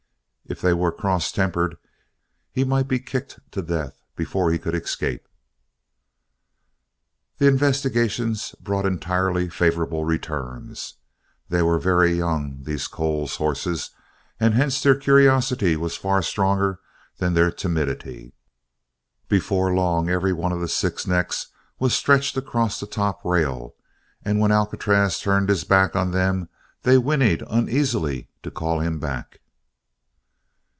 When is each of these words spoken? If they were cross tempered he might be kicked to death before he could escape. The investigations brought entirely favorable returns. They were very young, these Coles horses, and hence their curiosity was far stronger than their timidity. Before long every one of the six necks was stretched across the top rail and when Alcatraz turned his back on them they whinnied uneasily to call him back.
If 0.47 0.59
they 0.59 0.73
were 0.73 0.91
cross 0.91 1.31
tempered 1.31 1.77
he 2.51 2.65
might 2.65 2.89
be 2.89 2.99
kicked 2.99 3.39
to 3.51 3.61
death 3.61 4.03
before 4.17 4.51
he 4.51 4.59
could 4.59 4.75
escape. 4.75 5.29
The 7.37 7.47
investigations 7.47 8.53
brought 8.59 8.85
entirely 8.85 9.47
favorable 9.47 10.03
returns. 10.03 10.95
They 11.47 11.61
were 11.61 11.79
very 11.79 12.11
young, 12.15 12.63
these 12.63 12.87
Coles 12.87 13.37
horses, 13.37 13.91
and 14.41 14.53
hence 14.53 14.83
their 14.83 14.93
curiosity 14.95 15.77
was 15.77 15.95
far 15.95 16.21
stronger 16.21 16.81
than 17.15 17.33
their 17.33 17.49
timidity. 17.51 18.33
Before 19.29 19.73
long 19.73 20.09
every 20.09 20.33
one 20.33 20.51
of 20.51 20.59
the 20.59 20.67
six 20.67 21.07
necks 21.07 21.47
was 21.79 21.93
stretched 21.93 22.35
across 22.35 22.77
the 22.77 22.87
top 22.87 23.23
rail 23.23 23.75
and 24.21 24.41
when 24.41 24.51
Alcatraz 24.51 25.17
turned 25.21 25.47
his 25.47 25.63
back 25.63 25.95
on 25.95 26.11
them 26.11 26.49
they 26.81 26.97
whinnied 26.97 27.41
uneasily 27.49 28.27
to 28.43 28.51
call 28.51 28.81
him 28.81 28.99
back. 28.99 29.37